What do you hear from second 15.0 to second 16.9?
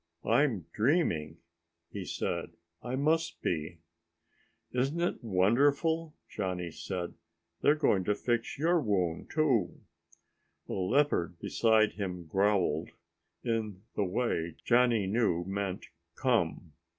knew meant "come."